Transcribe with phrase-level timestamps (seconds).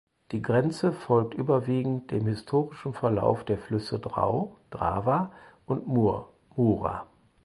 [0.31, 5.31] Die Grenze folgt überwiegend dem historischen Verlauf der Flüsse Drau (Drava)
[5.67, 7.05] und Mur (Mura).